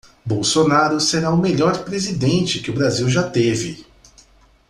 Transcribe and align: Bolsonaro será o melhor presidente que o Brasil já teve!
Bolsonaro 0.25 0.99
será 0.99 1.29
o 1.31 1.37
melhor 1.37 1.83
presidente 1.85 2.59
que 2.59 2.71
o 2.71 2.73
Brasil 2.73 3.07
já 3.07 3.21
teve! 3.21 3.85